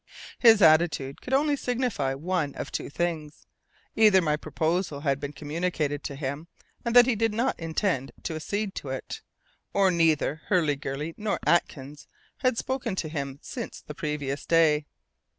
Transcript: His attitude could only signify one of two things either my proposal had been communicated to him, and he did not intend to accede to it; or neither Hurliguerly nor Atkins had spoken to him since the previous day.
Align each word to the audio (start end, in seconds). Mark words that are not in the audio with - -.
His 0.39 0.63
attitude 0.63 1.21
could 1.21 1.31
only 1.35 1.55
signify 1.55 2.15
one 2.15 2.55
of 2.55 2.71
two 2.71 2.89
things 2.89 3.45
either 3.95 4.19
my 4.19 4.35
proposal 4.35 5.01
had 5.01 5.19
been 5.19 5.31
communicated 5.31 6.03
to 6.05 6.15
him, 6.15 6.47
and 6.83 6.95
he 7.05 7.13
did 7.15 7.31
not 7.35 7.59
intend 7.59 8.11
to 8.23 8.33
accede 8.35 8.73
to 8.77 8.89
it; 8.89 9.21
or 9.75 9.91
neither 9.91 10.41
Hurliguerly 10.49 11.13
nor 11.17 11.37
Atkins 11.45 12.07
had 12.37 12.57
spoken 12.57 12.95
to 12.95 13.09
him 13.09 13.37
since 13.43 13.79
the 13.79 13.93
previous 13.93 14.47
day. 14.47 14.87